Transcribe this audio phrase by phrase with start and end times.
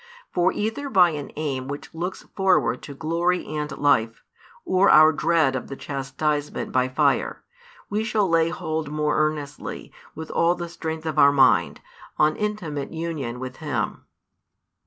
[0.33, 4.23] For either by an aim which looks forward to glory and life,
[4.65, 7.43] or our dread of the chastisement by fire,
[7.87, 11.81] we shall lay hold more earnestly, with all the strength of our mind,
[12.17, 14.05] on intimate union with Him.